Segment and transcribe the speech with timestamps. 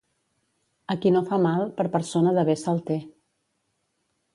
[0.93, 3.03] A qui no fa mal, per persona de bé se'l té.